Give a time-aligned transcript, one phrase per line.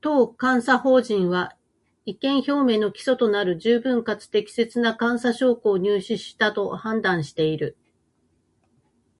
[0.00, 1.54] 当監査法人は、
[2.06, 7.76] 意見表明の基礎となる十分かつ適切な監査証拠を入手したと判断している